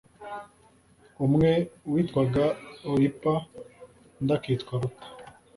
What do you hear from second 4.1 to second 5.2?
undi akitwa ruta